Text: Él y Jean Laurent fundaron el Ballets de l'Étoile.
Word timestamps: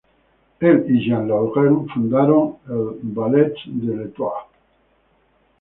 Él 0.59 0.83
y 0.89 1.05
Jean 1.05 1.27
Laurent 1.27 1.87
fundaron 1.93 2.57
el 2.69 2.95
Ballets 3.03 3.53
de 3.67 3.93
l'Étoile. 3.99 4.47